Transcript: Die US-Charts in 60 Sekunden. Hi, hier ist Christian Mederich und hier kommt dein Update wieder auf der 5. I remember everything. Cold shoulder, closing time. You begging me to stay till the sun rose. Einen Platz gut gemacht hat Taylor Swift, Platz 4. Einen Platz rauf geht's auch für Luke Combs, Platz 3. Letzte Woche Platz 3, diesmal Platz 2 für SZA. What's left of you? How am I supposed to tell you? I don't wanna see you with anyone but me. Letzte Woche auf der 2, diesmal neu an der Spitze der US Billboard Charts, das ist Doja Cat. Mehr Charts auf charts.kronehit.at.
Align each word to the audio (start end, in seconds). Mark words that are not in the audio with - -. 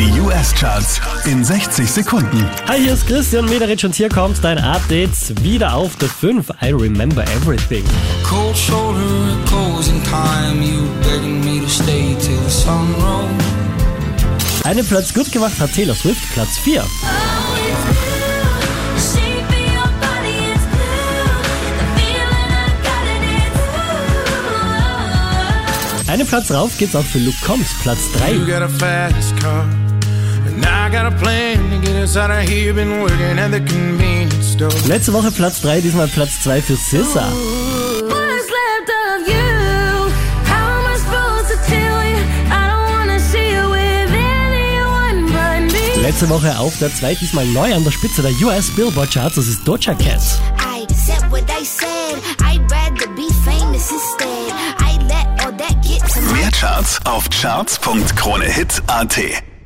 Die 0.00 0.18
US-Charts 0.18 0.98
in 1.26 1.44
60 1.44 1.90
Sekunden. 1.90 2.48
Hi, 2.66 2.80
hier 2.80 2.94
ist 2.94 3.06
Christian 3.06 3.44
Mederich 3.44 3.84
und 3.84 3.94
hier 3.94 4.08
kommt 4.08 4.42
dein 4.42 4.56
Update 4.56 5.44
wieder 5.44 5.74
auf 5.74 5.94
der 5.96 6.08
5. 6.08 6.48
I 6.62 6.72
remember 6.72 7.22
everything. 7.24 7.84
Cold 8.24 8.56
shoulder, 8.56 9.36
closing 9.44 10.02
time. 10.04 10.64
You 10.64 10.88
begging 11.02 11.44
me 11.44 11.60
to 11.60 11.68
stay 11.68 12.16
till 12.18 12.38
the 12.38 12.50
sun 12.50 12.94
rose. 12.94 13.28
Einen 14.64 14.86
Platz 14.86 15.12
gut 15.12 15.30
gemacht 15.30 15.60
hat 15.60 15.74
Taylor 15.74 15.94
Swift, 15.94 16.22
Platz 16.32 16.56
4. 16.56 16.82
Einen 26.06 26.26
Platz 26.26 26.50
rauf 26.50 26.76
geht's 26.78 26.96
auch 26.96 27.04
für 27.04 27.18
Luke 27.18 27.36
Combs, 27.44 27.74
Platz 27.82 28.10
3. 28.12 28.40
Letzte 34.86 35.12
Woche 35.12 35.30
Platz 35.30 35.60
3, 35.62 35.80
diesmal 35.80 36.08
Platz 36.08 36.40
2 36.42 36.60
für 36.62 36.76
SZA. 36.76 37.30
What's 37.30 38.48
left 38.50 38.90
of 38.90 39.26
you? 39.26 40.10
How 40.46 40.78
am 40.78 40.86
I 40.86 40.96
supposed 40.98 41.48
to 41.50 41.56
tell 41.68 42.02
you? 42.04 42.18
I 42.50 42.68
don't 42.68 42.90
wanna 42.90 43.18
see 43.18 43.52
you 43.52 43.70
with 43.70 44.12
anyone 44.12 45.26
but 45.32 45.72
me. 45.72 46.02
Letzte 46.02 46.28
Woche 46.28 46.58
auf 46.58 46.76
der 46.78 46.94
2, 46.94 47.14
diesmal 47.14 47.46
neu 47.46 47.72
an 47.74 47.84
der 47.84 47.92
Spitze 47.92 48.22
der 48.22 48.32
US 48.42 48.70
Billboard 48.70 49.10
Charts, 49.12 49.36
das 49.36 49.46
ist 49.46 49.66
Doja 49.66 49.94
Cat. 49.94 50.20
Mehr 56.32 56.50
Charts 56.50 56.98
auf 57.04 57.28
charts.kronehit.at. 57.30 59.18